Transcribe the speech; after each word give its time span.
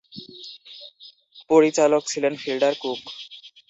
পরিচালক 1.49 2.03
ছিলেন 2.07 2.33
Fielder 2.35 2.73
cook. 2.81 3.01